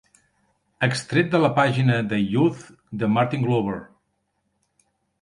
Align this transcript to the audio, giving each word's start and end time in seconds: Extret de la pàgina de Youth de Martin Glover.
Extret 0.87 1.29
de 1.35 1.41
la 1.43 1.51
pàgina 1.59 1.99
de 2.15 2.21
Youth 2.23 2.65
de 3.05 3.13
Martin 3.19 3.49
Glover. 3.49 3.81